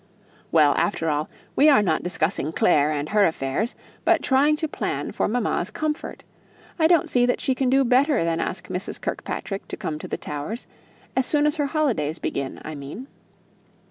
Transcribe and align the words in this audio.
"Well, 0.51 0.73
after 0.79 1.11
all, 1.11 1.29
we 1.55 1.69
are 1.69 1.83
not 1.83 2.01
discussing 2.01 2.53
Clare 2.53 2.89
and 2.89 3.09
her 3.09 3.23
affairs, 3.23 3.75
but 4.03 4.23
trying 4.23 4.55
to 4.55 4.67
plan 4.67 5.11
for 5.11 5.27
mamma's 5.27 5.69
comfort. 5.69 6.23
I 6.79 6.87
don't 6.87 7.07
see 7.07 7.27
that 7.27 7.39
she 7.39 7.53
can 7.53 7.69
do 7.69 7.83
better 7.85 8.23
than 8.23 8.39
ask 8.39 8.67
Mrs. 8.67 8.99
Kirkpatrick 8.99 9.67
to 9.67 9.77
come 9.77 9.99
to 9.99 10.07
the 10.07 10.17
Towers 10.17 10.65
as 11.15 11.27
soon 11.27 11.45
as 11.45 11.57
her 11.57 11.67
holidays 11.67 12.17
begin, 12.17 12.59
I 12.65 12.73
mean." 12.73 13.05